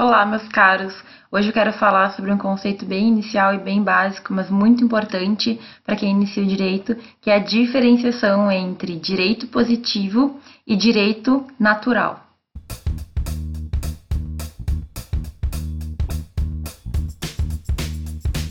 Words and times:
Olá, 0.00 0.24
meus 0.24 0.48
caros! 0.48 0.94
Hoje 1.30 1.48
eu 1.48 1.52
quero 1.52 1.74
falar 1.74 2.12
sobre 2.12 2.32
um 2.32 2.38
conceito 2.38 2.86
bem 2.86 3.08
inicial 3.08 3.52
e 3.52 3.58
bem 3.58 3.82
básico, 3.82 4.32
mas 4.32 4.48
muito 4.48 4.82
importante 4.82 5.60
para 5.84 5.94
quem 5.94 6.12
inicia 6.12 6.42
o 6.42 6.46
direito, 6.46 6.96
que 7.20 7.30
é 7.30 7.34
a 7.34 7.38
diferenciação 7.38 8.50
entre 8.50 8.96
direito 8.96 9.46
positivo 9.48 10.40
e 10.66 10.74
direito 10.74 11.46
natural. 11.58 12.18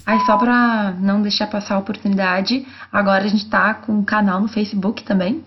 Aí, 0.06 0.20
só 0.28 0.38
para 0.38 0.92
não 1.00 1.20
deixar 1.24 1.48
passar 1.48 1.78
a 1.78 1.80
oportunidade, 1.80 2.64
agora 2.92 3.24
a 3.24 3.28
gente 3.28 3.46
está 3.46 3.74
com 3.74 3.94
um 3.94 4.06
canal 4.06 4.40
no 4.40 4.48
Facebook 4.48 5.02
também. 5.02 5.44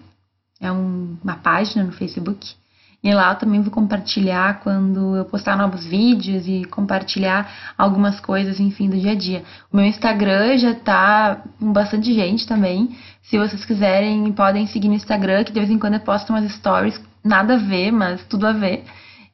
É 0.61 0.73
um, 0.73 1.17
uma 1.23 1.37
página 1.37 1.85
no 1.85 1.93
Facebook 1.93 2.61
e 3.03 3.13
lá 3.13 3.33
eu 3.33 3.37
também 3.37 3.61
vou 3.61 3.73
compartilhar 3.73 4.61
quando 4.61 5.17
eu 5.17 5.25
postar 5.25 5.57
novos 5.57 5.85
vídeos 5.85 6.47
e 6.47 6.65
compartilhar 6.67 7.51
algumas 7.77 8.21
coisas, 8.21 8.61
enfim, 8.61 8.89
do 8.89 8.97
dia 8.97 9.13
a 9.13 9.15
dia. 9.17 9.43
O 9.73 9.77
meu 9.77 9.85
Instagram 9.85 10.57
já 10.57 10.73
tá 10.73 11.43
com 11.59 11.73
bastante 11.73 12.15
gente 12.15 12.47
também. 12.47 12.97
Se 13.23 13.37
vocês 13.37 13.65
quiserem, 13.65 14.31
podem 14.33 14.69
seguir 14.69 14.89
no 14.89 14.95
Instagram, 14.95 15.43
que 15.43 15.53
de 15.53 15.59
vez 15.59 15.71
em 15.71 15.79
quando 15.79 15.95
eu 15.95 16.01
posto 16.01 16.31
umas 16.31 16.49
stories, 16.53 17.01
nada 17.25 17.55
a 17.55 17.59
ver, 17.59 17.91
mas 17.91 18.25
tudo 18.27 18.47
a 18.47 18.53
ver. 18.53 18.85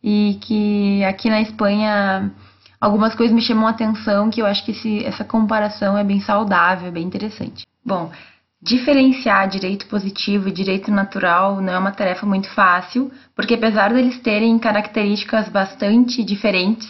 E 0.02 0.38
que 0.40 1.04
aqui 1.04 1.28
na 1.28 1.42
Espanha 1.42 2.32
algumas 2.80 3.14
coisas 3.14 3.34
me 3.34 3.42
chamam 3.42 3.66
a 3.66 3.70
atenção, 3.70 4.30
que 4.30 4.40
eu 4.40 4.46
acho 4.46 4.64
que 4.64 4.70
esse, 4.70 5.04
essa 5.04 5.24
comparação 5.24 5.98
é 5.98 6.04
bem 6.04 6.20
saudável, 6.20 6.90
bem 6.90 7.04
interessante. 7.04 7.66
Bom, 7.84 8.10
Diferenciar 8.60 9.48
direito 9.48 9.86
positivo 9.86 10.48
e 10.48 10.52
direito 10.52 10.90
natural 10.90 11.60
não 11.60 11.72
é 11.74 11.78
uma 11.78 11.92
tarefa 11.92 12.26
muito 12.26 12.50
fácil, 12.50 13.08
porque 13.32 13.54
apesar 13.54 13.94
deles 13.94 14.18
terem 14.18 14.58
características 14.58 15.48
bastante 15.48 16.24
diferentes, 16.24 16.88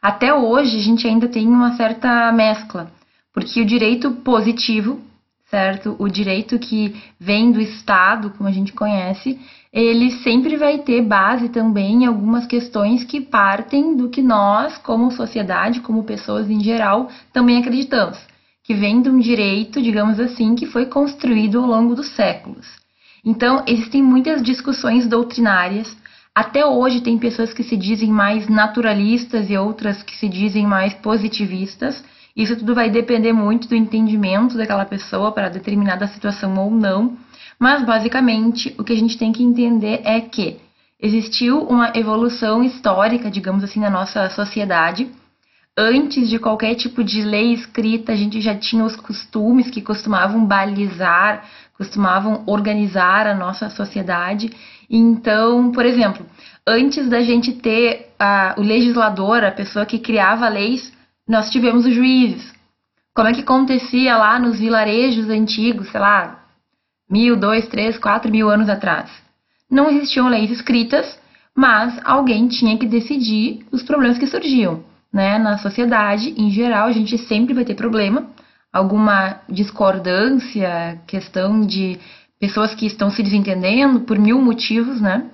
até 0.00 0.32
hoje 0.32 0.78
a 0.78 0.80
gente 0.80 1.06
ainda 1.06 1.28
tem 1.28 1.46
uma 1.46 1.76
certa 1.76 2.32
mescla, 2.32 2.90
porque 3.34 3.60
o 3.60 3.66
direito 3.66 4.10
positivo, 4.12 4.98
certo? 5.50 5.94
O 5.98 6.08
direito 6.08 6.58
que 6.58 6.96
vem 7.20 7.52
do 7.52 7.60
Estado, 7.60 8.30
como 8.30 8.48
a 8.48 8.52
gente 8.52 8.72
conhece, 8.72 9.38
ele 9.70 10.10
sempre 10.22 10.56
vai 10.56 10.78
ter 10.78 11.02
base 11.02 11.50
também 11.50 12.04
em 12.04 12.06
algumas 12.06 12.46
questões 12.46 13.04
que 13.04 13.20
partem 13.20 13.94
do 13.94 14.08
que 14.08 14.22
nós, 14.22 14.78
como 14.78 15.10
sociedade, 15.10 15.80
como 15.80 16.02
pessoas 16.02 16.48
em 16.48 16.60
geral, 16.60 17.10
também 17.30 17.58
acreditamos 17.58 18.18
que 18.70 18.74
vem 18.74 19.02
de 19.02 19.10
um 19.10 19.18
direito, 19.18 19.82
digamos 19.82 20.20
assim, 20.20 20.54
que 20.54 20.64
foi 20.64 20.86
construído 20.86 21.58
ao 21.58 21.66
longo 21.66 21.92
dos 21.92 22.06
séculos. 22.10 22.68
Então, 23.24 23.64
existem 23.66 24.00
muitas 24.00 24.40
discussões 24.40 25.08
doutrinárias. 25.08 25.96
Até 26.32 26.64
hoje, 26.64 27.00
tem 27.00 27.18
pessoas 27.18 27.52
que 27.52 27.64
se 27.64 27.76
dizem 27.76 28.12
mais 28.12 28.46
naturalistas 28.48 29.50
e 29.50 29.56
outras 29.56 30.04
que 30.04 30.16
se 30.16 30.28
dizem 30.28 30.68
mais 30.68 30.94
positivistas. 30.94 32.04
Isso 32.36 32.54
tudo 32.54 32.72
vai 32.72 32.88
depender 32.88 33.32
muito 33.32 33.66
do 33.66 33.74
entendimento 33.74 34.56
daquela 34.56 34.84
pessoa 34.84 35.32
para 35.32 35.48
determinada 35.48 36.06
situação 36.06 36.56
ou 36.56 36.70
não. 36.70 37.16
Mas, 37.58 37.84
basicamente, 37.84 38.72
o 38.78 38.84
que 38.84 38.92
a 38.92 38.96
gente 38.96 39.18
tem 39.18 39.32
que 39.32 39.42
entender 39.42 40.00
é 40.04 40.20
que 40.20 40.58
existiu 41.02 41.58
uma 41.64 41.90
evolução 41.96 42.62
histórica, 42.62 43.28
digamos 43.28 43.64
assim, 43.64 43.80
na 43.80 43.90
nossa 43.90 44.30
sociedade 44.30 45.10
antes 45.80 46.28
de 46.28 46.38
qualquer 46.38 46.74
tipo 46.74 47.02
de 47.02 47.22
lei 47.22 47.54
escrita, 47.54 48.12
a 48.12 48.16
gente 48.16 48.38
já 48.42 48.54
tinha 48.54 48.84
os 48.84 48.94
costumes 48.94 49.70
que 49.70 49.80
costumavam 49.80 50.44
balizar, 50.44 51.48
costumavam 51.72 52.44
organizar 52.46 53.26
a 53.26 53.34
nossa 53.34 53.70
sociedade. 53.70 54.52
Então, 54.90 55.72
por 55.72 55.86
exemplo, 55.86 56.26
antes 56.66 57.08
da 57.08 57.22
gente 57.22 57.52
ter 57.52 58.12
a, 58.18 58.54
o 58.58 58.60
legislador, 58.60 59.42
a 59.42 59.50
pessoa 59.50 59.86
que 59.86 59.98
criava 59.98 60.46
leis, 60.50 60.92
nós 61.26 61.48
tivemos 61.48 61.86
os 61.86 61.94
juízes. 61.94 62.52
Como 63.14 63.28
é 63.28 63.32
que 63.32 63.40
acontecia 63.40 64.18
lá 64.18 64.38
nos 64.38 64.60
vilarejos 64.60 65.30
antigos, 65.30 65.88
sei 65.88 66.00
lá, 66.00 66.44
mil, 67.10 67.36
dois, 67.36 67.66
três, 67.68 67.98
quatro 67.98 68.30
mil 68.30 68.50
anos 68.50 68.68
atrás? 68.68 69.10
Não 69.70 69.88
existiam 69.88 70.28
leis 70.28 70.50
escritas, 70.50 71.18
mas 71.56 71.98
alguém 72.04 72.48
tinha 72.48 72.76
que 72.76 72.86
decidir 72.86 73.64
os 73.72 73.82
problemas 73.82 74.18
que 74.18 74.26
surgiam 74.26 74.89
né, 75.12 75.38
na 75.38 75.58
sociedade, 75.58 76.34
em 76.36 76.50
geral, 76.50 76.86
a 76.86 76.92
gente 76.92 77.18
sempre 77.18 77.54
vai 77.54 77.64
ter 77.64 77.74
problema, 77.74 78.28
alguma 78.72 79.40
discordância, 79.48 81.00
questão 81.06 81.60
de 81.60 81.98
pessoas 82.38 82.74
que 82.74 82.86
estão 82.86 83.10
se 83.10 83.22
desentendendo 83.22 84.00
por 84.00 84.18
mil 84.18 84.40
motivos, 84.40 85.00
né? 85.00 85.26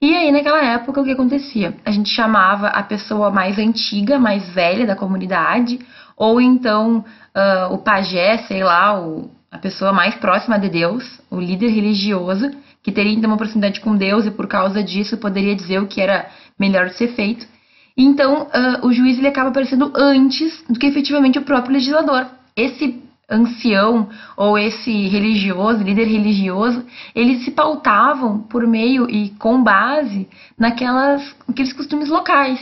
E 0.00 0.14
aí, 0.14 0.30
naquela 0.30 0.62
época, 0.62 1.00
o 1.00 1.04
que 1.04 1.12
acontecia? 1.12 1.74
A 1.84 1.90
gente 1.90 2.10
chamava 2.10 2.68
a 2.68 2.82
pessoa 2.82 3.30
mais 3.30 3.58
antiga, 3.58 4.18
mais 4.18 4.48
velha 4.50 4.86
da 4.86 4.94
comunidade, 4.94 5.78
ou 6.16 6.40
então 6.40 6.98
uh, 6.98 7.72
o 7.72 7.78
pajé, 7.78 8.38
sei 8.46 8.62
lá, 8.62 8.98
o, 9.00 9.30
a 9.50 9.58
pessoa 9.58 9.92
mais 9.92 10.14
próxima 10.14 10.58
de 10.58 10.68
Deus, 10.68 11.20
o 11.30 11.40
líder 11.40 11.68
religioso, 11.68 12.50
que 12.82 12.92
teria 12.92 13.12
então 13.12 13.30
uma 13.30 13.36
proximidade 13.36 13.80
com 13.80 13.96
Deus 13.96 14.26
e 14.26 14.30
por 14.30 14.46
causa 14.46 14.82
disso 14.82 15.16
poderia 15.16 15.56
dizer 15.56 15.80
o 15.80 15.86
que 15.86 16.00
era 16.00 16.26
melhor 16.58 16.90
ser 16.90 17.08
feito. 17.08 17.46
Então, 17.96 18.42
uh, 18.42 18.86
o 18.86 18.92
juiz 18.92 19.18
ele 19.18 19.28
acaba 19.28 19.48
aparecendo 19.48 19.90
antes 19.94 20.62
do 20.68 20.78
que 20.78 20.86
efetivamente 20.86 21.38
o 21.38 21.42
próprio 21.42 21.72
legislador. 21.72 22.26
Esse 22.54 23.02
ancião 23.28 24.08
ou 24.36 24.58
esse 24.58 25.08
religioso, 25.08 25.82
líder 25.82 26.04
religioso, 26.04 26.84
eles 27.14 27.44
se 27.44 27.50
pautavam 27.50 28.40
por 28.42 28.66
meio 28.66 29.10
e 29.10 29.30
com 29.30 29.62
base 29.62 30.28
naquelas, 30.58 31.34
naqueles 31.48 31.72
costumes 31.72 32.08
locais. 32.08 32.60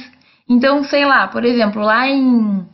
Então, 0.49 0.85
sei 0.85 1.05
lá, 1.05 1.29
por 1.29 1.45
exemplo, 1.45 1.83
lá 1.83 2.09
em 2.09 2.65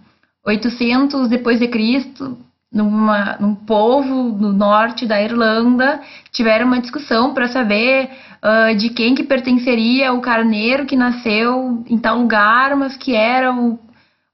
800 0.47 1.29
depois 1.29 1.59
de 1.59 1.69
Cristo, 1.69 2.37
numa, 2.73 3.37
num 3.41 3.55
povo 3.55 4.15
no 4.39 4.53
norte 4.53 5.07
da 5.07 5.21
Irlanda, 5.21 6.01
tiveram 6.31 6.67
uma 6.67 6.81
discussão 6.81 7.35
para 7.35 7.49
saber 7.49 8.11
uh, 8.43 8.77
de 8.77 8.91
quem 8.91 9.15
que 9.15 9.25
pertenceria 9.25 10.13
o 10.13 10.21
carneiro 10.21 10.87
que 10.87 10.97
nasceu 10.97 11.83
em 11.89 11.99
tal 11.99 12.19
lugar, 12.19 12.77
mas 12.77 12.97
que 12.97 13.15
era 13.15 13.53
o 13.53 13.79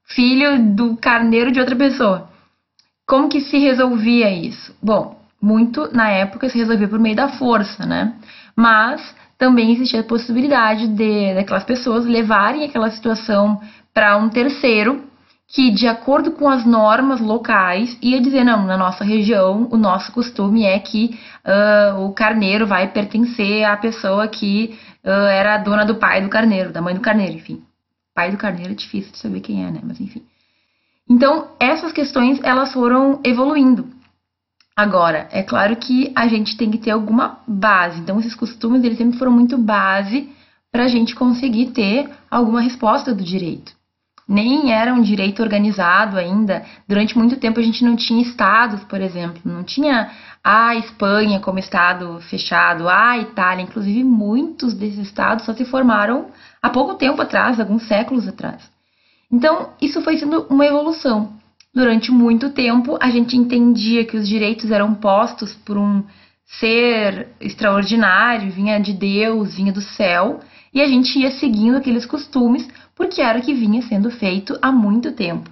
filho 0.05 0.75
do 0.75 0.95
carneiro 0.97 1.51
de 1.51 1.59
outra 1.59 1.75
pessoa. 1.75 2.29
Como 3.07 3.29
que 3.29 3.41
se 3.41 3.57
resolvia 3.57 4.29
isso? 4.29 4.75
Bom, 4.81 5.19
muito 5.41 5.89
na 5.93 6.09
época 6.09 6.49
se 6.49 6.57
resolvia 6.57 6.87
por 6.87 6.99
meio 6.99 7.15
da 7.15 7.29
força, 7.29 7.85
né? 7.85 8.13
Mas 8.55 9.15
também 9.37 9.71
existia 9.71 10.01
a 10.01 10.03
possibilidade 10.03 10.87
de 10.87 11.33
daquelas 11.33 11.63
pessoas 11.63 12.05
levarem 12.05 12.65
aquela 12.65 12.89
situação 12.91 13.59
para 13.93 14.17
um 14.17 14.29
terceiro 14.29 15.06
que, 15.47 15.71
de 15.71 15.87
acordo 15.87 16.31
com 16.31 16.49
as 16.49 16.65
normas 16.65 17.21
locais, 17.21 17.97
ia 18.01 18.19
dizer: 18.19 18.43
não, 18.43 18.65
na 18.65 18.77
nossa 18.77 19.03
região, 19.03 19.67
o 19.71 19.77
nosso 19.77 20.11
costume 20.11 20.65
é 20.65 20.77
que 20.77 21.17
uh, 21.45 22.01
o 22.01 22.11
carneiro 22.13 22.67
vai 22.67 22.91
pertencer 22.91 23.63
à 23.63 23.77
pessoa 23.77 24.27
que 24.27 24.77
uh, 25.05 25.09
era 25.09 25.55
a 25.55 25.57
dona 25.57 25.85
do 25.85 25.95
pai 25.95 26.21
do 26.21 26.29
carneiro, 26.29 26.73
da 26.73 26.81
mãe 26.81 26.93
do 26.93 26.99
carneiro, 26.99 27.35
enfim. 27.35 27.63
Pai 28.13 28.29
do 28.31 28.37
carneiro 28.37 28.73
é 28.73 28.75
difícil 28.75 29.11
de 29.11 29.19
saber 29.19 29.39
quem 29.39 29.65
é, 29.65 29.71
né? 29.71 29.79
Mas 29.83 30.01
enfim. 30.01 30.23
Então, 31.09 31.47
essas 31.59 31.93
questões 31.93 32.39
elas 32.43 32.73
foram 32.73 33.21
evoluindo. 33.23 33.87
Agora, 34.75 35.27
é 35.31 35.41
claro 35.41 35.75
que 35.77 36.11
a 36.15 36.27
gente 36.27 36.57
tem 36.57 36.69
que 36.69 36.77
ter 36.77 36.91
alguma 36.91 37.39
base. 37.47 38.01
Então, 38.01 38.19
esses 38.19 38.35
costumes 38.35 38.83
eles 38.83 38.97
sempre 38.97 39.17
foram 39.17 39.31
muito 39.31 39.57
base 39.57 40.29
para 40.71 40.83
a 40.83 40.87
gente 40.87 41.15
conseguir 41.15 41.67
ter 41.67 42.09
alguma 42.29 42.61
resposta 42.61 43.15
do 43.15 43.23
direito 43.23 43.76
nem 44.27 44.73
era 44.73 44.93
um 44.93 45.01
direito 45.01 45.41
organizado 45.41 46.17
ainda. 46.17 46.65
Durante 46.87 47.17
muito 47.17 47.37
tempo 47.37 47.59
a 47.59 47.63
gente 47.63 47.83
não 47.83 47.95
tinha 47.95 48.21
estados, 48.21 48.83
por 48.83 48.99
exemplo, 48.99 49.41
não 49.45 49.63
tinha 49.63 50.11
a 50.43 50.75
Espanha 50.75 51.39
como 51.39 51.59
estado 51.59 52.19
fechado, 52.21 52.89
a 52.89 53.17
Itália, 53.17 53.63
inclusive 53.63 54.03
muitos 54.03 54.73
desses 54.73 54.99
estados 54.99 55.45
só 55.45 55.53
se 55.53 55.65
formaram 55.65 56.27
há 56.61 56.69
pouco 56.69 56.95
tempo 56.95 57.21
atrás, 57.21 57.59
alguns 57.59 57.83
séculos 57.83 58.27
atrás. 58.27 58.69
Então, 59.31 59.69
isso 59.81 60.01
foi 60.01 60.17
sendo 60.17 60.45
uma 60.49 60.65
evolução. 60.65 61.33
Durante 61.73 62.11
muito 62.11 62.49
tempo, 62.49 62.97
a 63.01 63.09
gente 63.09 63.37
entendia 63.37 64.05
que 64.05 64.17
os 64.17 64.27
direitos 64.27 64.71
eram 64.71 64.95
postos 64.95 65.53
por 65.53 65.77
um 65.77 66.03
ser 66.59 67.27
extraordinário, 67.41 68.51
vinha 68.51 68.79
de 68.79 68.93
Deus, 68.93 69.55
vinha 69.55 69.73
do 69.73 69.81
céu, 69.81 70.39
e 70.77 70.81
a 70.81 70.87
gente 70.87 71.17
ia 71.17 71.31
seguindo 71.31 71.75
aqueles 71.75 72.05
costumes 72.05 72.67
porque 72.95 73.19
era 73.19 73.39
o 73.39 73.41
que 73.41 73.51
vinha 73.51 73.81
sendo 73.81 74.11
feito 74.11 74.59
há 74.61 74.71
muito 74.71 75.11
tempo. 75.11 75.49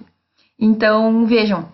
Então, 0.56 1.26
vejam, 1.26 1.68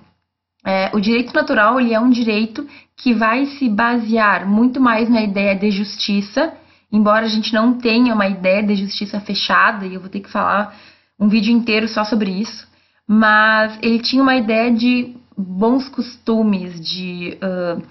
é, 0.65 0.91
o 0.95 0.99
direito 0.99 1.35
natural 1.35 1.79
ele 1.79 1.93
é 1.93 2.01
um 2.01 2.09
direito 2.09 2.67
que 2.97 3.13
vai 3.13 3.45
se 3.45 3.69
basear 3.69 4.49
muito 4.49 4.81
mais 4.81 5.07
na 5.11 5.23
ideia 5.23 5.55
de 5.55 5.71
justiça, 5.71 6.51
embora 6.91 7.27
a 7.27 7.29
gente 7.29 7.53
não 7.53 7.75
tenha 7.75 8.15
uma 8.15 8.27
ideia 8.27 8.63
de 8.63 8.75
justiça 8.75 9.21
fechada, 9.21 9.85
e 9.85 9.95
eu 9.95 10.01
vou 10.01 10.09
ter 10.09 10.21
que 10.21 10.31
falar 10.31 10.75
um 11.21 11.29
vídeo 11.29 11.53
inteiro 11.53 11.87
só 11.89 12.05
sobre 12.05 12.31
isso, 12.31 12.67
mas 13.07 13.79
ele 13.83 13.99
tinha 13.99 14.23
uma 14.23 14.35
ideia 14.35 14.73
de 14.73 15.15
bons 15.37 15.91
costumes, 15.91 16.81
de 16.81 17.37
uh, 17.37 17.83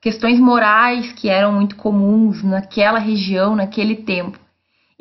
questões 0.00 0.40
morais 0.40 1.12
que 1.12 1.28
eram 1.28 1.52
muito 1.52 1.76
comuns 1.76 2.42
naquela 2.42 2.98
região, 2.98 3.54
naquele 3.54 3.94
tempo. 3.94 4.43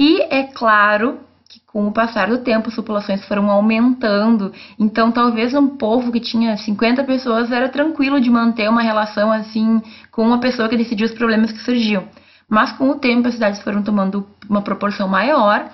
E 0.05 0.21
é 0.29 0.44
claro 0.44 1.21
que 1.47 1.61
com 1.65 1.88
o 1.88 1.91
passar 1.94 2.27
do 2.27 2.39
tempo 2.39 2.67
as 2.67 2.75
populações 2.75 3.23
foram 3.25 3.50
aumentando. 3.50 4.51
Então, 4.77 5.13
talvez 5.13 5.53
um 5.53 5.77
povo 5.77 6.11
que 6.11 6.19
tinha 6.19 6.57
50 6.57 7.05
pessoas 7.05 7.50
era 7.53 7.69
tranquilo 7.69 8.19
de 8.19 8.29
manter 8.29 8.69
uma 8.69 8.81
relação 8.81 9.31
assim 9.31 9.81
com 10.11 10.27
uma 10.27 10.41
pessoa 10.41 10.67
que 10.67 10.75
decidia 10.75 11.05
os 11.05 11.13
problemas 11.13 11.53
que 11.53 11.59
surgiam. 11.59 12.03
Mas 12.50 12.73
com 12.73 12.89
o 12.89 12.95
tempo 12.95 13.29
as 13.29 13.35
cidades 13.35 13.61
foram 13.61 13.81
tomando 13.81 14.27
uma 14.50 14.61
proporção 14.61 15.07
maior 15.07 15.69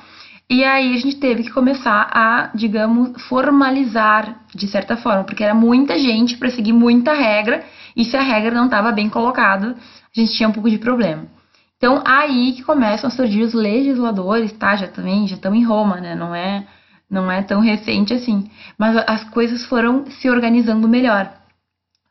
e 0.47 0.63
aí 0.63 0.93
a 0.93 0.99
gente 0.99 1.15
teve 1.15 1.45
que 1.45 1.51
começar 1.51 2.07
a, 2.13 2.51
digamos, 2.53 3.19
formalizar 3.23 4.41
de 4.53 4.67
certa 4.67 4.95
forma, 4.95 5.23
porque 5.23 5.43
era 5.43 5.55
muita 5.55 5.97
gente 5.97 6.37
para 6.37 6.51
seguir 6.51 6.73
muita 6.73 7.13
regra 7.13 7.65
e 7.97 8.05
se 8.05 8.15
a 8.15 8.21
regra 8.21 8.51
não 8.53 8.65
estava 8.65 8.91
bem 8.91 9.09
colocada, 9.09 9.75
a 10.15 10.19
gente 10.19 10.33
tinha 10.33 10.47
um 10.47 10.53
pouco 10.53 10.69
de 10.69 10.77
problema. 10.77 11.38
Então, 11.79 12.03
aí 12.05 12.51
que 12.51 12.61
começam 12.61 13.07
a 13.07 13.11
surgir 13.11 13.41
os 13.41 13.53
legisladores, 13.53 14.51
tá? 14.51 14.75
Já 14.75 14.89
também, 14.89 15.25
já 15.25 15.35
estão 15.35 15.55
em 15.55 15.63
Roma, 15.63 16.01
né? 16.01 16.13
Não 16.13 16.35
é, 16.35 16.67
não 17.09 17.31
é 17.31 17.41
tão 17.41 17.61
recente 17.61 18.13
assim. 18.13 18.51
Mas 18.77 18.97
as 19.07 19.23
coisas 19.29 19.63
foram 19.63 20.05
se 20.11 20.29
organizando 20.29 20.89
melhor, 20.89 21.33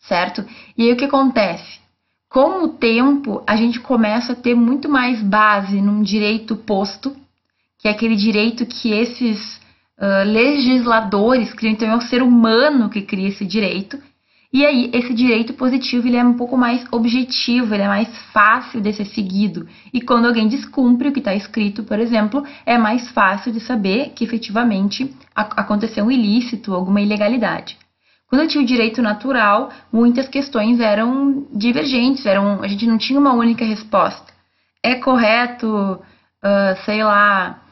certo? 0.00 0.42
E 0.76 0.84
aí 0.84 0.92
o 0.92 0.96
que 0.96 1.04
acontece? 1.04 1.80
Com 2.30 2.64
o 2.64 2.68
tempo, 2.68 3.42
a 3.46 3.56
gente 3.56 3.78
começa 3.78 4.32
a 4.32 4.36
ter 4.36 4.54
muito 4.54 4.88
mais 4.88 5.22
base 5.22 5.82
num 5.82 6.02
direito 6.02 6.56
posto, 6.56 7.14
que 7.78 7.88
é 7.88 7.90
aquele 7.90 8.16
direito 8.16 8.64
que 8.64 8.90
esses 8.90 9.60
uh, 9.98 10.24
legisladores 10.24 11.52
criam. 11.52 11.72
Então, 11.74 11.88
é 11.88 11.94
o 11.94 12.00
ser 12.00 12.22
humano 12.22 12.88
que 12.88 13.02
cria 13.02 13.28
esse 13.28 13.44
direito. 13.44 14.02
E 14.50 14.64
aí, 14.64 14.90
esse 14.94 15.12
direito 15.12 15.52
positivo 15.52 16.08
ele 16.08 16.16
é 16.16 16.24
um 16.24 16.32
pouco 16.32 16.56
mais 16.56 16.82
objetivo, 16.90 17.74
ele 17.74 17.82
é 17.82 17.88
mais 17.88 18.08
fácil 18.32 18.80
de 18.80 18.94
ser 18.94 19.04
seguido. 19.04 19.68
E 19.92 20.00
quando 20.00 20.26
alguém 20.26 20.48
descumpre 20.48 21.08
o 21.08 21.12
que 21.12 21.18
está 21.18 21.34
escrito, 21.34 21.82
por 21.84 21.98
exemplo, 21.98 22.42
é 22.64 22.78
mais 22.78 23.10
fácil 23.10 23.52
de 23.52 23.60
saber 23.60 24.10
que 24.10 24.24
efetivamente 24.24 25.14
aconteceu 25.34 26.06
um 26.06 26.10
ilícito, 26.10 26.72
alguma 26.72 27.02
ilegalidade. 27.02 27.76
Quando 28.26 28.42
eu 28.42 28.48
tinha 28.48 28.64
o 28.64 28.66
direito 28.66 29.02
natural, 29.02 29.70
muitas 29.92 30.28
questões 30.28 30.80
eram 30.80 31.46
divergentes, 31.52 32.24
eram, 32.24 32.62
a 32.62 32.68
gente 32.68 32.86
não 32.86 32.96
tinha 32.96 33.20
uma 33.20 33.34
única 33.34 33.66
resposta. 33.66 34.32
É 34.82 34.94
correto, 34.94 35.68
uh, 36.42 36.84
sei 36.86 37.04
lá, 37.04 37.62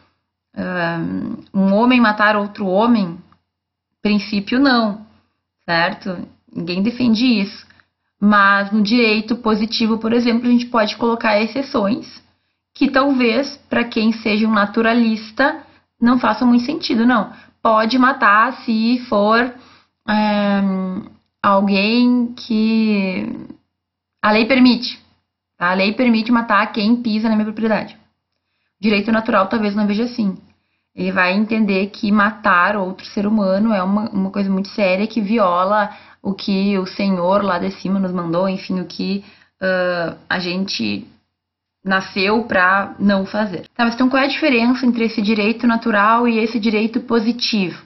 uh, 0.54 1.42
um 1.54 1.74
homem 1.74 2.00
matar 2.00 2.36
outro 2.36 2.66
homem? 2.66 3.18
Princípio 4.02 4.60
não, 4.60 5.06
certo? 5.64 6.35
Ninguém 6.56 6.82
defende 6.82 7.24
isso. 7.24 7.66
Mas 8.20 8.72
no 8.72 8.82
direito 8.82 9.36
positivo, 9.36 9.98
por 9.98 10.12
exemplo, 10.12 10.48
a 10.48 10.50
gente 10.50 10.66
pode 10.66 10.96
colocar 10.96 11.40
exceções 11.40 12.24
que 12.74 12.90
talvez 12.90 13.56
para 13.68 13.84
quem 13.84 14.12
seja 14.12 14.46
um 14.46 14.52
naturalista 14.52 15.62
não 16.00 16.18
faça 16.18 16.44
muito 16.44 16.64
sentido, 16.64 17.06
não. 17.06 17.32
Pode 17.62 17.98
matar 17.98 18.52
se 18.64 18.98
for 19.08 19.54
é, 20.08 20.62
alguém 21.42 22.32
que 22.34 23.26
a 24.22 24.30
lei 24.30 24.46
permite. 24.46 24.98
A 25.58 25.72
lei 25.72 25.92
permite 25.92 26.30
matar 26.30 26.72
quem 26.72 26.96
pisa 26.96 27.28
na 27.28 27.34
minha 27.34 27.46
propriedade. 27.46 27.96
Direito 28.80 29.10
natural 29.10 29.48
talvez 29.48 29.74
não 29.74 29.86
veja 29.86 30.04
assim. 30.04 30.36
Ele 30.96 31.12
vai 31.12 31.34
entender 31.34 31.88
que 31.88 32.10
matar 32.10 32.74
outro 32.74 33.06
ser 33.06 33.26
humano 33.26 33.72
é 33.72 33.82
uma, 33.82 34.08
uma 34.08 34.30
coisa 34.30 34.48
muito 34.48 34.68
séria 34.68 35.06
que 35.06 35.20
viola 35.20 35.90
o 36.22 36.32
que 36.32 36.78
o 36.78 36.86
Senhor 36.86 37.44
lá 37.44 37.58
de 37.58 37.70
cima 37.70 38.00
nos 38.00 38.12
mandou, 38.12 38.48
enfim, 38.48 38.80
o 38.80 38.86
que 38.86 39.22
uh, 39.60 40.16
a 40.28 40.38
gente 40.38 41.06
nasceu 41.84 42.42
para 42.44 42.94
não 42.98 43.26
fazer. 43.26 43.68
Tá, 43.74 43.84
mas 43.84 43.94
então 43.94 44.08
qual 44.08 44.22
é 44.22 44.26
a 44.26 44.30
diferença 44.30 44.86
entre 44.86 45.04
esse 45.04 45.20
direito 45.20 45.66
natural 45.66 46.26
e 46.26 46.38
esse 46.38 46.58
direito 46.58 47.00
positivo? 47.00 47.84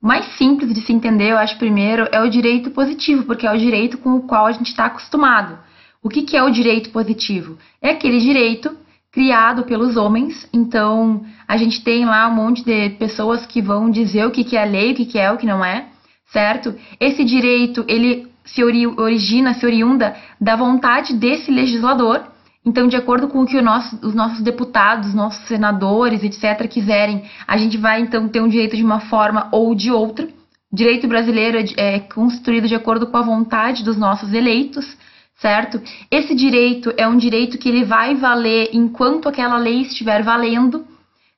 O 0.00 0.06
mais 0.06 0.24
simples 0.36 0.72
de 0.72 0.80
se 0.80 0.92
entender, 0.92 1.32
eu 1.32 1.38
acho, 1.38 1.58
primeiro, 1.58 2.08
é 2.12 2.22
o 2.22 2.30
direito 2.30 2.70
positivo, 2.70 3.24
porque 3.24 3.46
é 3.46 3.52
o 3.52 3.58
direito 3.58 3.98
com 3.98 4.14
o 4.14 4.22
qual 4.22 4.46
a 4.46 4.52
gente 4.52 4.68
está 4.68 4.86
acostumado. 4.86 5.58
O 6.00 6.08
que, 6.08 6.22
que 6.22 6.36
é 6.36 6.42
o 6.42 6.50
direito 6.50 6.90
positivo? 6.90 7.58
É 7.82 7.90
aquele 7.90 8.18
direito 8.18 8.74
criado 9.18 9.64
pelos 9.64 9.96
homens, 9.96 10.48
então 10.52 11.24
a 11.46 11.56
gente 11.56 11.82
tem 11.82 12.04
lá 12.04 12.28
um 12.28 12.34
monte 12.34 12.64
de 12.64 12.90
pessoas 12.90 13.44
que 13.44 13.60
vão 13.60 13.90
dizer 13.90 14.24
o 14.24 14.30
que, 14.30 14.44
que 14.44 14.56
é 14.56 14.64
lei, 14.64 14.92
o 14.92 14.94
que, 14.94 15.06
que 15.06 15.18
é, 15.18 15.32
o 15.32 15.36
que 15.36 15.46
não 15.46 15.64
é 15.64 15.86
certo? 16.32 16.74
Esse 17.00 17.24
direito, 17.24 17.84
ele 17.88 18.28
se 18.44 18.62
origina, 18.64 19.54
se 19.54 19.66
oriunda 19.66 20.16
da 20.40 20.56
vontade 20.56 21.14
desse 21.14 21.50
legislador. 21.50 22.22
Então, 22.64 22.86
de 22.86 22.96
acordo 22.96 23.28
com 23.28 23.42
o 23.42 23.46
que 23.46 23.60
nosso, 23.60 23.98
os 24.02 24.14
nossos 24.14 24.42
deputados, 24.42 25.14
nossos 25.14 25.46
senadores, 25.46 26.22
etc., 26.22 26.68
quiserem, 26.68 27.24
a 27.46 27.56
gente 27.56 27.76
vai 27.76 28.00
então 28.00 28.28
ter 28.28 28.40
um 28.40 28.48
direito 28.48 28.76
de 28.76 28.84
uma 28.84 29.00
forma 29.00 29.48
ou 29.52 29.74
de 29.74 29.90
outra. 29.90 30.28
Direito 30.70 31.08
brasileiro 31.08 31.58
é, 31.58 31.96
é 31.96 32.00
construído 32.00 32.68
de 32.68 32.74
acordo 32.74 33.06
com 33.06 33.16
a 33.16 33.22
vontade 33.22 33.82
dos 33.82 33.96
nossos 33.96 34.34
eleitos, 34.34 34.96
certo? 35.38 35.80
Esse 36.10 36.34
direito 36.34 36.92
é 36.96 37.06
um 37.06 37.16
direito 37.16 37.58
que 37.58 37.68
ele 37.68 37.84
vai 37.84 38.14
valer 38.14 38.70
enquanto 38.72 39.28
aquela 39.28 39.56
lei 39.56 39.82
estiver 39.82 40.22
valendo. 40.22 40.84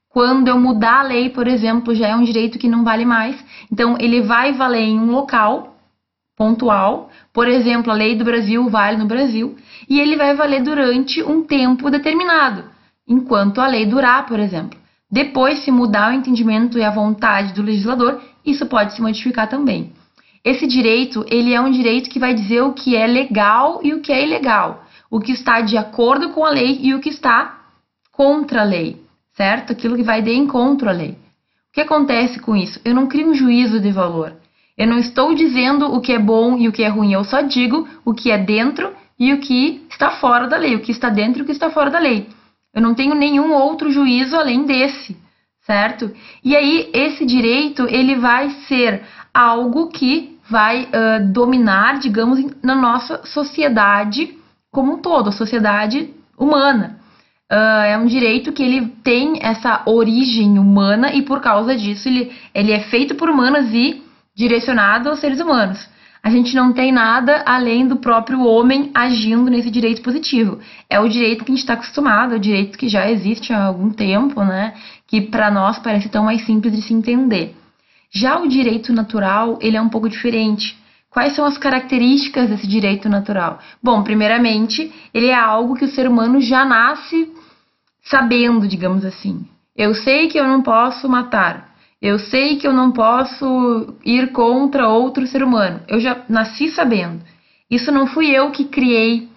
Quando 0.09 0.49
eu 0.49 0.59
mudar 0.59 1.01
a 1.01 1.05
lei, 1.05 1.31
por 1.31 1.47
exemplo, 1.47 1.95
já 1.95 2.09
é 2.09 2.17
um 2.17 2.25
direito 2.25 2.59
que 2.59 2.69
não 2.69 2.83
vale 2.83 3.05
mais. 3.05 3.37
Então, 3.71 3.97
ele 4.01 4.23
vai 4.23 4.53
valer 4.53 4.83
em 4.83 4.99
um 4.99 5.11
local 5.11 5.77
pontual, 6.37 7.11
por 7.35 7.47
exemplo, 7.47 7.93
a 7.93 7.95
lei 7.95 8.17
do 8.17 8.25
Brasil 8.25 8.67
vale 8.69 8.97
no 8.97 9.05
Brasil, 9.05 9.57
e 9.87 10.01
ele 10.01 10.17
vai 10.17 10.35
valer 10.35 10.63
durante 10.63 11.23
um 11.23 11.43
tempo 11.43 11.91
determinado, 11.91 12.65
enquanto 13.07 13.61
a 13.61 13.67
lei 13.67 13.85
durar, 13.85 14.25
por 14.25 14.41
exemplo. 14.41 14.79
Depois, 15.11 15.59
se 15.59 15.71
mudar 15.71 16.11
o 16.11 16.15
entendimento 16.15 16.79
e 16.79 16.83
a 16.83 16.91
vontade 16.91 17.53
do 17.53 17.63
legislador, 17.63 18.23
isso 18.45 18.65
pode 18.65 18.95
se 18.95 19.03
modificar 19.03 19.49
também. 19.51 19.93
Esse 20.45 20.67
direito, 20.67 21.25
ele 21.29 21.53
é 21.53 21.61
um 21.61 21.71
direito 21.71 22.11
que 22.11 22.19
vai 22.19 22.35
dizer 22.35 22.63
o 22.63 22.73
que 22.73 22.97
é 22.97 23.07
legal 23.07 23.81
e 23.83 23.93
o 23.93 24.01
que 24.01 24.13
é 24.13 24.23
ilegal, 24.23 24.85
o 25.11 25.21
que 25.21 25.33
está 25.33 25.61
de 25.61 25.77
acordo 25.77 26.31
com 26.31 26.45
a 26.45 26.51
lei 26.51 26.79
e 26.83 26.95
o 26.95 27.01
que 27.01 27.11
está 27.11 27.61
contra 28.13 28.63
a 28.63 28.65
lei 28.65 29.01
certo? 29.41 29.73
Aquilo 29.73 29.97
que 29.97 30.03
vai 30.03 30.21
de 30.21 30.35
encontro 30.35 30.87
à 30.91 30.93
lei. 30.93 31.13
O 31.13 31.73
que 31.73 31.81
acontece 31.81 32.39
com 32.41 32.55
isso? 32.55 32.79
Eu 32.85 32.95
não 32.95 33.07
crio 33.07 33.31
um 33.31 33.35
juízo 33.35 33.81
de 33.81 33.91
valor. 33.91 34.35
Eu 34.77 34.87
não 34.87 34.99
estou 34.99 35.35
dizendo 35.35 35.87
o 35.87 36.01
que 36.01 36.13
é 36.13 36.19
bom 36.19 36.59
e 36.59 36.69
o 36.69 36.73
que 36.73 36.83
é 36.83 36.89
ruim, 36.89 37.15
eu 37.15 37.25
só 37.25 37.41
digo 37.41 37.89
o 38.05 38.13
que 38.13 38.31
é 38.31 38.37
dentro 38.37 38.93
e 39.19 39.33
o 39.33 39.39
que 39.39 39.87
está 39.91 40.11
fora 40.11 40.47
da 40.47 40.59
lei, 40.59 40.75
o 40.75 40.81
que 40.81 40.91
está 40.91 41.09
dentro 41.09 41.41
e 41.41 41.43
o 41.43 41.47
que 41.47 41.53
está 41.53 41.71
fora 41.71 41.91
da 41.91 41.99
lei. 41.99 42.29
Eu 42.75 42.83
não 42.83 42.95
tenho 42.95 43.15
nenhum 43.15 43.53
outro 43.53 43.91
juízo 43.91 44.37
além 44.37 44.65
desse, 44.65 45.17
certo? 45.67 46.11
E 46.45 46.55
aí 46.55 46.91
esse 46.93 47.25
direito 47.25 47.87
ele 47.89 48.17
vai 48.17 48.51
ser 48.69 49.03
algo 49.33 49.89
que 49.89 50.39
vai 50.49 50.85
uh, 50.85 51.33
dominar, 51.33 51.99
digamos, 51.99 52.45
na 52.63 52.75
nossa 52.75 53.25
sociedade 53.25 54.37
como 54.71 54.95
um 54.95 54.99
todo, 54.99 55.29
a 55.29 55.33
sociedade 55.33 56.11
humana 56.39 57.01
uh, 57.51 57.85
é 57.85 57.99
um 57.99 58.07
direito 58.07 58.53
que 58.53 58.63
ele 58.63 58.87
tem 59.03 59.39
essa 59.43 59.83
origem 59.85 60.59
humana 60.59 61.13
e 61.13 61.23
por 61.23 61.41
causa 61.41 61.77
disso 61.77 62.09
ele, 62.09 62.33
ele 62.55 62.73
é 62.73 62.81
feito 62.81 63.15
por 63.17 63.29
humanos 63.29 63.73
e 63.75 64.03
direcionado 64.35 65.09
aos 65.09 65.19
seres 65.19 65.41
humanos. 65.41 65.89
A 66.23 66.29
gente 66.29 66.55
não 66.55 66.73
tem 66.73 66.93
nada 66.93 67.43
além 67.47 67.89
do 67.89 67.97
próprio 67.97 68.45
homem 68.45 68.91
agindo 68.95 69.51
nesse 69.51 69.71
direito 69.71 70.03
positivo. 70.03 70.59
É 70.89 71.01
o 71.01 71.09
direito 71.09 71.45
que 71.45 71.51
a 71.51 71.55
gente 71.55 71.63
está 71.63 71.73
acostumado, 71.73 72.35
é 72.35 72.37
o 72.37 72.41
direito 72.41 72.79
que 72.79 72.91
já 72.91 73.11
existe 73.11 73.55
há 73.55 73.65
algum 73.65 73.91
tempo, 73.91 74.45
né? 74.45 74.75
Que 75.07 75.23
para 75.23 75.51
nós 75.51 75.79
parece 75.79 76.11
tão 76.11 76.25
mais 76.25 76.45
simples 76.45 76.75
de 76.75 76.83
se 76.83 76.93
entender. 76.93 77.57
Já 78.13 78.41
o 78.41 78.49
direito 78.49 78.93
natural, 78.93 79.59
ele 79.61 79.77
é 79.77 79.83
um 79.83 79.89
pouco 79.89 80.09
diferente. 80.09 80.77
Quais 81.11 81.35
são 81.35 81.45
as 81.45 81.59
características 81.59 82.49
desse 82.49 82.67
direito 82.67 83.09
natural? 83.09 83.59
Bom, 83.83 84.03
primeiramente, 84.03 84.93
ele 85.13 85.27
é 85.27 85.35
algo 85.35 85.75
que 85.77 85.85
o 85.85 85.91
ser 85.91 86.09
humano 86.09 86.41
já 86.41 86.65
nasce 86.65 87.33
sabendo, 88.03 88.67
digamos 88.67 89.05
assim. 89.05 89.47
Eu 89.77 89.95
sei 89.95 90.29
que 90.29 90.39
eu 90.39 90.47
não 90.47 90.63
posso 90.63 91.09
matar. 91.09 91.71
Eu 92.03 92.19
sei 92.19 92.57
que 92.57 92.67
eu 92.67 92.73
não 92.73 92.93
posso 92.93 93.95
ir 94.05 94.33
contra 94.33 94.89
outro 94.89 95.27
ser 95.27 95.43
humano. 95.43 95.81
Eu 95.87 96.01
já 96.01 96.23
nasci 96.29 96.69
sabendo. 96.69 97.21
Isso 97.71 97.93
não 97.93 98.07
fui 98.07 98.31
eu 98.31 98.51
que 98.51 98.65
criei, 98.65 99.29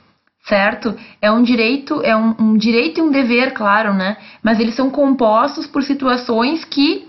certo? 0.48 0.96
É 1.22 1.32
um 1.32 1.44
direito, 1.44 2.02
é 2.04 2.16
um, 2.16 2.36
um 2.40 2.58
direito 2.58 3.00
e 3.00 3.04
um 3.04 3.12
dever, 3.12 3.54
claro, 3.54 3.94
né? 3.94 4.18
Mas 4.42 4.60
eles 4.60 4.76
são 4.76 4.90
compostos 4.90 5.68
por 5.68 5.84
situações 5.84 6.64
que 6.66 7.08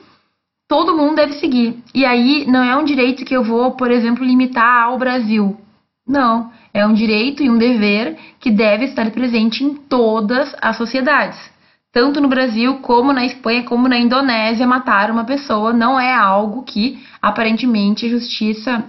todo 0.74 0.96
mundo 0.96 1.14
deve 1.14 1.34
seguir. 1.34 1.78
E 1.94 2.04
aí 2.04 2.44
não 2.48 2.60
é 2.60 2.76
um 2.76 2.84
direito 2.84 3.24
que 3.24 3.36
eu 3.36 3.44
vou, 3.44 3.76
por 3.76 3.92
exemplo, 3.92 4.24
limitar 4.24 4.86
ao 4.86 4.98
Brasil. 4.98 5.56
Não, 6.04 6.50
é 6.74 6.84
um 6.84 6.92
direito 6.92 7.44
e 7.44 7.48
um 7.48 7.56
dever 7.56 8.18
que 8.40 8.50
deve 8.50 8.86
estar 8.86 9.08
presente 9.12 9.62
em 9.62 9.72
todas 9.72 10.52
as 10.60 10.76
sociedades. 10.76 11.38
Tanto 11.92 12.20
no 12.20 12.26
Brasil, 12.26 12.78
como 12.78 13.12
na 13.12 13.24
Espanha, 13.24 13.62
como 13.62 13.86
na 13.86 13.96
Indonésia, 13.96 14.66
matar 14.66 15.12
uma 15.12 15.22
pessoa 15.22 15.72
não 15.72 15.98
é 15.98 16.12
algo 16.12 16.64
que 16.64 16.98
aparentemente 17.22 18.06
a 18.06 18.08
justiça, 18.08 18.84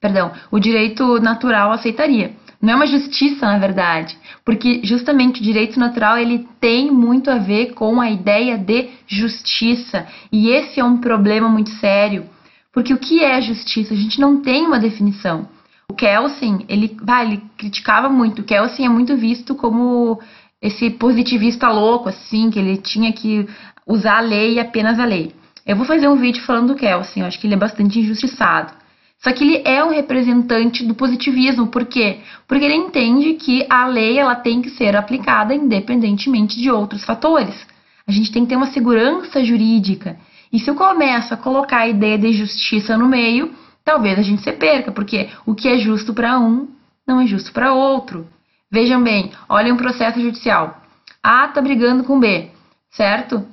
perdão, 0.00 0.30
o 0.52 0.60
direito 0.60 1.18
natural 1.18 1.72
aceitaria. 1.72 2.30
Não 2.60 2.72
é 2.72 2.76
uma 2.76 2.86
justiça, 2.86 3.46
na 3.46 3.58
verdade, 3.58 4.18
porque 4.44 4.80
justamente 4.82 5.40
o 5.40 5.44
direito 5.44 5.78
natural 5.78 6.18
ele 6.18 6.46
tem 6.60 6.90
muito 6.90 7.30
a 7.30 7.38
ver 7.38 7.72
com 7.74 8.00
a 8.00 8.10
ideia 8.10 8.58
de 8.58 8.88
justiça, 9.06 10.06
e 10.32 10.48
esse 10.48 10.80
é 10.80 10.84
um 10.84 10.98
problema 10.98 11.48
muito 11.48 11.70
sério, 11.70 12.26
porque 12.72 12.92
o 12.92 12.98
que 12.98 13.24
é 13.24 13.40
justiça? 13.40 13.94
A 13.94 13.96
gente 13.96 14.20
não 14.20 14.40
tem 14.40 14.66
uma 14.66 14.78
definição. 14.78 15.48
O 15.90 15.94
Kelsen, 15.94 16.64
ele, 16.68 16.96
vai, 17.02 17.26
ele 17.26 17.42
criticava 17.56 18.08
muito. 18.10 18.42
O 18.42 18.44
Kelsen 18.44 18.84
é 18.84 18.88
muito 18.88 19.16
visto 19.16 19.54
como 19.54 20.20
esse 20.60 20.90
positivista 20.90 21.70
louco, 21.70 22.08
assim, 22.08 22.50
que 22.50 22.58
ele 22.58 22.76
tinha 22.76 23.12
que 23.12 23.48
usar 23.86 24.18
a 24.18 24.20
lei 24.20 24.54
e 24.54 24.60
apenas 24.60 25.00
a 25.00 25.04
lei. 25.04 25.34
Eu 25.66 25.76
vou 25.76 25.86
fazer 25.86 26.08
um 26.08 26.16
vídeo 26.16 26.42
falando 26.44 26.68
do 26.68 26.74
Kelsen, 26.74 27.22
eu 27.22 27.26
acho 27.26 27.40
que 27.40 27.46
ele 27.46 27.54
é 27.54 27.58
bastante 27.58 27.98
injustiçado. 27.98 28.72
Só 29.18 29.32
que 29.32 29.42
ele 29.42 29.62
é 29.64 29.84
um 29.84 29.90
representante 29.90 30.84
do 30.84 30.94
positivismo, 30.94 31.66
por 31.66 31.84
quê? 31.86 32.20
Porque 32.46 32.64
ele 32.64 32.74
entende 32.74 33.34
que 33.34 33.66
a 33.68 33.86
lei 33.86 34.18
ela 34.18 34.36
tem 34.36 34.62
que 34.62 34.70
ser 34.70 34.94
aplicada 34.94 35.54
independentemente 35.54 36.56
de 36.56 36.70
outros 36.70 37.04
fatores. 37.04 37.66
A 38.06 38.12
gente 38.12 38.30
tem 38.30 38.44
que 38.44 38.50
ter 38.50 38.56
uma 38.56 38.70
segurança 38.70 39.44
jurídica. 39.44 40.16
E 40.52 40.58
se 40.58 40.70
eu 40.70 40.74
começo 40.74 41.34
a 41.34 41.36
colocar 41.36 41.78
a 41.78 41.88
ideia 41.88 42.16
de 42.16 42.32
justiça 42.32 42.96
no 42.96 43.08
meio, 43.08 43.52
talvez 43.84 44.18
a 44.18 44.22
gente 44.22 44.42
se 44.42 44.52
perca, 44.52 44.92
porque 44.92 45.28
o 45.44 45.54
que 45.54 45.68
é 45.68 45.78
justo 45.78 46.14
para 46.14 46.38
um 46.38 46.68
não 47.06 47.20
é 47.20 47.26
justo 47.26 47.52
para 47.52 47.74
outro. 47.74 48.26
Vejam 48.70 49.02
bem, 49.02 49.32
olhem 49.48 49.72
um 49.72 49.76
processo 49.76 50.20
judicial. 50.20 50.80
A 51.22 51.46
está 51.46 51.60
brigando 51.60 52.04
com 52.04 52.20
B, 52.20 52.50
certo? 52.90 53.46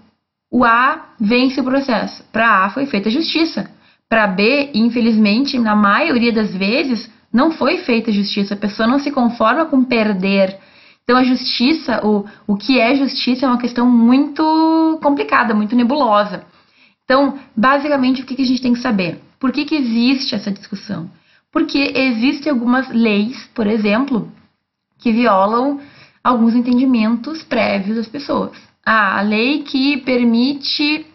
O 0.52 0.64
A 0.64 1.10
vence 1.20 1.60
o 1.60 1.64
processo. 1.64 2.24
Para 2.32 2.66
A 2.66 2.70
foi 2.70 2.86
feita 2.86 3.10
justiça. 3.10 3.75
Para 4.10 4.28
B, 4.28 4.72
infelizmente, 4.74 5.58
na 5.58 5.76
maioria 5.76 6.32
das 6.32 6.54
vezes, 6.54 7.10
não 7.34 7.52
foi 7.52 7.80
feita 7.80 8.12
justiça. 8.12 8.54
A 8.54 8.58
pessoa 8.58 8.88
não 8.88 9.00
se 9.00 9.12
conforma 9.12 9.66
com 9.66 9.84
perder. 9.84 10.58
Então, 11.04 11.18
a 11.18 11.24
justiça, 11.24 12.06
o, 12.06 12.26
o 12.48 12.56
que 12.56 12.80
é 12.80 12.96
justiça, 12.96 13.46
é 13.46 13.50
uma 13.50 13.58
questão 13.58 13.90
muito 13.90 15.00
complicada, 15.02 15.54
muito 15.54 15.76
nebulosa. 15.76 16.46
Então, 17.04 17.38
basicamente, 17.56 18.22
o 18.22 18.26
que, 18.26 18.36
que 18.36 18.42
a 18.42 18.46
gente 18.46 18.62
tem 18.62 18.74
que 18.74 18.80
saber? 18.80 19.20
Por 19.40 19.52
que, 19.52 19.66
que 19.66 19.76
existe 19.76 20.34
essa 20.34 20.52
discussão? 20.52 21.10
Porque 21.52 21.94
existem 21.96 22.52
algumas 22.52 22.90
leis, 22.90 23.50
por 23.54 23.68
exemplo, 23.68 24.32
que 24.98 25.12
violam 25.12 25.80
alguns 26.24 26.56
entendimentos 26.56 27.44
prévios 27.44 27.98
das 27.98 28.08
pessoas. 28.08 28.58
Ah, 28.84 29.20
a 29.20 29.22
lei 29.22 29.62
que 29.62 29.98
permite 29.98 31.06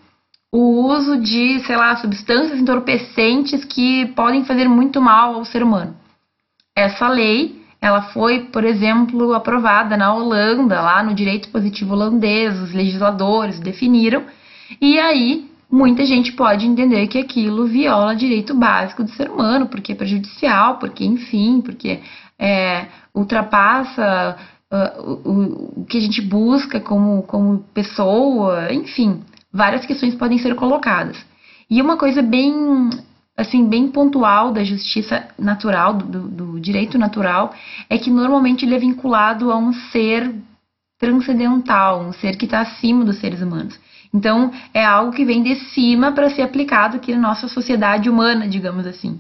o 0.53 0.93
uso 0.93 1.21
de, 1.21 1.61
sei 1.61 1.77
lá, 1.77 1.97
substâncias 1.97 2.59
entorpecentes 2.59 3.65
que 3.65 4.07
podem 4.17 4.45
fazer 4.45 4.69
muito 4.69 5.01
mal 5.01 5.35
ao 5.35 5.45
ser 5.45 5.63
humano. 5.63 5.95
Essa 6.77 7.09
lei, 7.09 7.61
ela 7.81 8.03
foi, 8.03 8.47
por 8.47 8.65
exemplo, 8.65 9.33
aprovada 9.33 9.97
na 9.97 10.13
Holanda, 10.13 10.81
lá 10.81 11.03
no 11.03 11.15
direito 11.15 11.49
positivo 11.51 11.95
holandês, 11.95 12.59
os 12.59 12.73
legisladores 12.73 13.61
definiram, 13.61 14.25
e 14.81 14.99
aí 14.99 15.51
muita 15.71 16.05
gente 16.05 16.33
pode 16.33 16.67
entender 16.67 17.07
que 17.07 17.19
aquilo 17.19 17.67
viola 17.67 18.17
direito 18.17 18.55
básico 18.55 19.05
do 19.05 19.11
ser 19.11 19.31
humano, 19.31 19.67
porque 19.67 19.93
é 19.93 19.95
prejudicial, 19.95 20.79
porque, 20.79 21.05
enfim, 21.05 21.61
porque 21.61 22.01
é, 22.39 22.87
ultrapassa 23.15 24.37
uh, 24.73 25.03
o, 25.25 25.81
o, 25.81 25.85
que 25.85 25.99
a 25.99 26.01
gente 26.01 26.21
busca 26.21 26.81
como, 26.81 27.23
como 27.23 27.65
pessoa, 27.73 28.73
enfim, 28.73 29.23
várias 29.53 29.85
questões 29.85 30.15
podem 30.15 30.39
ser 30.39 30.55
colocadas. 30.55 31.17
E 31.69 31.81
uma 31.81 31.97
coisa 31.97 32.23
bem 32.23 32.91
assim 33.37 33.67
bem 33.67 33.89
pontual 33.89 34.53
da 34.53 34.63
justiça 34.63 35.27
natural, 35.39 35.95
do, 35.95 36.29
do 36.29 36.61
direito 36.61 36.99
natural, 36.99 37.55
é 37.89 37.97
que 37.97 38.11
normalmente 38.11 38.67
ele 38.67 38.75
é 38.75 38.79
vinculado 38.79 39.51
a 39.51 39.57
um 39.57 39.73
ser 39.73 40.31
transcendental, 40.99 42.03
um 42.03 42.13
ser 42.13 42.37
que 42.37 42.45
está 42.45 42.61
acima 42.61 43.05
dos 43.05 43.19
seres 43.19 43.41
humanos. 43.41 43.79
Então, 44.13 44.53
é 44.75 44.85
algo 44.85 45.13
que 45.13 45.25
vem 45.25 45.43
de 45.43 45.55
cima 45.57 46.13
para 46.13 46.29
ser 46.29 46.43
aplicado 46.43 46.97
aqui 46.97 47.13
na 47.13 47.21
nossa 47.21 47.49
sociedade 47.49 48.11
humana, 48.11 48.47
digamos 48.47 48.87
assim. 48.87 49.19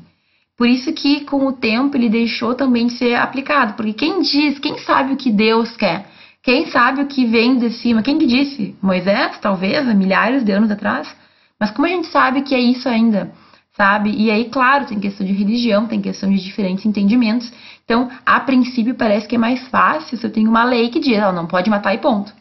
Por 0.56 0.68
isso 0.68 0.92
que, 0.92 1.20
com 1.25 1.46
o 1.46 1.52
tempo, 1.52 1.96
ele 1.96 2.10
deixou 2.10 2.54
também 2.54 2.88
de 2.88 2.94
ser 2.94 3.14
aplicado. 3.14 3.75
Porque 3.75 3.94
quem 3.94 4.20
diz, 4.20 4.58
quem 4.58 4.76
sabe 4.78 5.14
o 5.14 5.16
que 5.16 5.30
Deus 5.30 5.75
quer? 5.76 6.06
Quem 6.42 6.70
sabe 6.70 7.02
o 7.02 7.06
que 7.06 7.26
vem 7.26 7.59
de 7.59 7.70
cima? 7.70 8.02
Quem 8.02 8.18
que 8.18 8.26
disse? 8.26 8.75
Moisés, 8.80 9.38
talvez, 9.38 9.87
há 9.87 9.94
milhares 9.94 10.42
de 10.42 10.52
anos 10.52 10.70
atrás? 10.70 11.14
Mas 11.59 11.70
como 11.70 11.87
a 11.87 11.90
gente 11.90 12.06
sabe 12.06 12.40
que 12.42 12.54
é 12.54 12.59
isso 12.59 12.88
ainda? 12.88 13.30
Sabe? 13.76 14.11
E 14.11 14.30
aí, 14.30 14.47
claro, 14.47 14.87
tem 14.87 14.99
questão 14.99 15.26
de 15.26 15.32
religião, 15.32 15.87
tem 15.87 16.00
questão 16.00 16.30
de 16.30 16.42
diferentes 16.42 16.87
entendimentos. 16.87 17.52
Então, 17.85 18.11
a 18.25 18.40
princípio, 18.40 18.94
parece 18.94 19.28
que 19.28 19.37
é 19.37 19.38
mais 19.38 19.68
fácil 19.68 20.16
se 20.16 20.25
eu 20.25 20.32
tenho 20.32 20.49
uma 20.49 20.64
lei 20.64 20.88
que 20.88 20.99
diz, 20.99 21.23
ó, 21.23 21.30
não 21.30 21.47
pode 21.47 21.68
matar 21.68 21.94
e 21.94 21.99
ponto. 21.99 22.32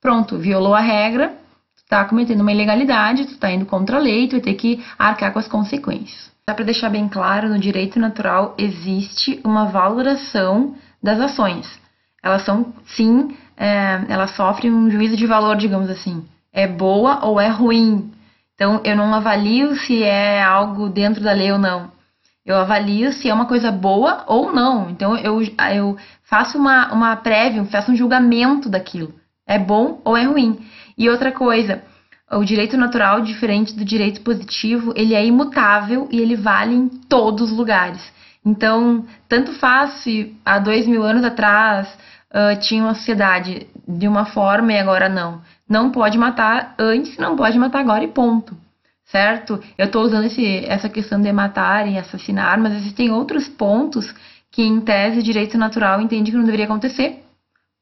Pronto, 0.00 0.38
violou 0.38 0.74
a 0.74 0.80
regra, 0.80 1.34
está 1.76 2.04
cometendo 2.04 2.40
uma 2.40 2.52
ilegalidade, 2.52 3.26
tu 3.26 3.32
está 3.32 3.50
indo 3.50 3.66
contra 3.66 3.98
a 3.98 4.00
lei, 4.00 4.28
tu 4.28 4.32
vai 4.32 4.40
ter 4.40 4.54
que 4.54 4.82
arcar 4.98 5.32
com 5.32 5.38
as 5.38 5.48
consequências. 5.48 6.30
Dá 6.48 6.54
para 6.54 6.64
deixar 6.64 6.88
bem 6.88 7.08
claro, 7.08 7.48
no 7.48 7.58
direito 7.58 7.98
natural 7.98 8.54
existe 8.56 9.40
uma 9.44 9.66
valoração 9.66 10.74
das 11.02 11.20
ações. 11.20 11.85
Elas 12.26 12.42
são, 12.42 12.74
sim, 12.86 13.36
é, 13.56 14.04
elas 14.08 14.32
sofrem 14.32 14.72
um 14.72 14.90
juízo 14.90 15.16
de 15.16 15.26
valor, 15.26 15.56
digamos 15.56 15.88
assim. 15.88 16.26
É 16.52 16.66
boa 16.66 17.24
ou 17.24 17.40
é 17.40 17.46
ruim. 17.46 18.10
Então, 18.56 18.80
eu 18.84 18.96
não 18.96 19.14
avalio 19.14 19.76
se 19.76 20.02
é 20.02 20.42
algo 20.42 20.88
dentro 20.88 21.22
da 21.22 21.32
lei 21.32 21.52
ou 21.52 21.58
não. 21.58 21.92
Eu 22.44 22.56
avalio 22.56 23.12
se 23.12 23.28
é 23.28 23.34
uma 23.34 23.46
coisa 23.46 23.70
boa 23.70 24.24
ou 24.26 24.52
não. 24.52 24.90
Então, 24.90 25.16
eu, 25.16 25.40
eu 25.72 25.96
faço 26.24 26.58
uma, 26.58 26.92
uma 26.92 27.14
prévia, 27.14 27.64
faço 27.66 27.92
um 27.92 27.96
julgamento 27.96 28.68
daquilo. 28.68 29.14
É 29.46 29.56
bom 29.56 30.00
ou 30.04 30.16
é 30.16 30.24
ruim. 30.24 30.58
E 30.98 31.08
outra 31.08 31.30
coisa, 31.30 31.80
o 32.32 32.42
direito 32.42 32.76
natural, 32.76 33.20
diferente 33.20 33.72
do 33.72 33.84
direito 33.84 34.20
positivo, 34.22 34.92
ele 34.96 35.14
é 35.14 35.24
imutável 35.24 36.08
e 36.10 36.18
ele 36.18 36.34
vale 36.34 36.74
em 36.74 36.88
todos 36.88 37.52
os 37.52 37.56
lugares. 37.56 38.02
Então, 38.44 39.04
tanto 39.28 39.52
faz 39.52 40.02
se 40.02 40.36
há 40.44 40.58
dois 40.58 40.88
mil 40.88 41.04
anos 41.04 41.24
atrás 41.24 41.88
uh, 42.32 42.58
tinha 42.60 42.82
uma 42.82 42.94
sociedade 42.94 43.66
de 43.86 44.08
uma 44.08 44.26
forma 44.26 44.72
e 44.72 44.78
agora 44.78 45.08
não. 45.08 45.40
Não 45.68 45.90
pode 45.90 46.16
matar 46.16 46.74
antes, 46.78 47.16
não 47.18 47.36
pode 47.36 47.58
matar 47.58 47.80
agora 47.80 48.04
e 48.04 48.08
ponto. 48.08 48.56
Certo? 49.04 49.62
Eu 49.78 49.86
estou 49.86 50.02
usando 50.02 50.24
esse, 50.24 50.64
essa 50.66 50.88
questão 50.88 51.20
de 51.20 51.32
matar 51.32 51.86
e 51.86 51.96
assassinar, 51.96 52.58
mas 52.58 52.74
existem 52.74 53.10
outros 53.10 53.48
pontos 53.48 54.12
que, 54.50 54.62
em 54.62 54.80
tese, 54.80 55.20
o 55.20 55.22
direito 55.22 55.56
natural 55.56 56.00
entende 56.00 56.30
que 56.30 56.36
não 56.36 56.44
deveria 56.44 56.64
acontecer 56.64 57.22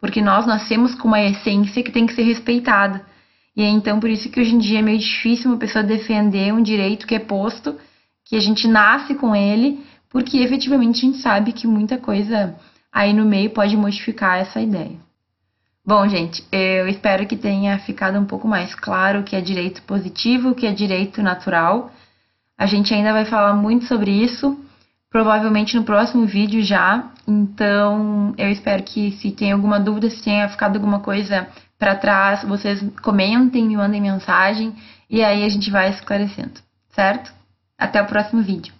porque 0.04 0.20
nós 0.20 0.46
nascemos 0.46 0.94
com 0.94 1.08
uma 1.08 1.22
essência 1.22 1.82
que 1.82 1.90
tem 1.90 2.04
que 2.04 2.12
ser 2.14 2.24
respeitada. 2.24 3.02
E 3.56 3.62
é 3.62 3.68
então 3.70 3.98
por 3.98 4.10
isso 4.10 4.28
que 4.28 4.38
hoje 4.38 4.54
em 4.54 4.58
dia 4.58 4.80
é 4.80 4.82
meio 4.82 4.98
difícil 4.98 5.50
uma 5.50 5.58
pessoa 5.58 5.82
defender 5.82 6.52
um 6.52 6.62
direito 6.62 7.06
que 7.06 7.14
é 7.14 7.18
posto, 7.18 7.74
que 8.22 8.36
a 8.36 8.40
gente 8.40 8.68
nasce 8.68 9.14
com 9.14 9.34
ele, 9.34 9.82
porque 10.10 10.36
efetivamente 10.36 10.98
a 10.98 11.00
gente 11.08 11.22
sabe 11.22 11.52
que 11.52 11.66
muita 11.66 11.96
coisa 11.96 12.54
aí 12.94 13.12
no 13.12 13.26
meio 13.26 13.50
pode 13.50 13.76
modificar 13.76 14.38
essa 14.38 14.60
ideia. 14.60 14.96
Bom, 15.84 16.08
gente, 16.08 16.42
eu 16.52 16.88
espero 16.88 17.26
que 17.26 17.36
tenha 17.36 17.78
ficado 17.80 18.18
um 18.18 18.24
pouco 18.24 18.48
mais 18.48 18.74
claro 18.74 19.20
o 19.20 19.22
que 19.24 19.36
é 19.36 19.40
direito 19.40 19.82
positivo, 19.82 20.50
o 20.50 20.54
que 20.54 20.66
é 20.66 20.72
direito 20.72 21.20
natural. 21.20 21.90
A 22.56 22.64
gente 22.64 22.94
ainda 22.94 23.12
vai 23.12 23.24
falar 23.24 23.52
muito 23.54 23.84
sobre 23.86 24.10
isso 24.10 24.56
provavelmente 25.14 25.76
no 25.76 25.84
próximo 25.84 26.26
vídeo 26.26 26.60
já. 26.60 27.08
Então, 27.24 28.34
eu 28.36 28.50
espero 28.50 28.82
que 28.82 29.12
se 29.12 29.30
tem 29.30 29.52
alguma 29.52 29.78
dúvida, 29.78 30.10
se 30.10 30.20
tenha 30.20 30.48
ficado 30.48 30.74
alguma 30.74 30.98
coisa 30.98 31.46
para 31.78 31.94
trás, 31.94 32.42
vocês 32.42 32.84
comentem, 33.00 33.64
me 33.64 33.76
mandem 33.76 34.00
mensagem 34.00 34.74
e 35.08 35.22
aí 35.22 35.44
a 35.44 35.48
gente 35.48 35.70
vai 35.70 35.88
esclarecendo, 35.90 36.60
certo? 36.90 37.32
Até 37.78 38.02
o 38.02 38.06
próximo 38.06 38.42
vídeo. 38.42 38.74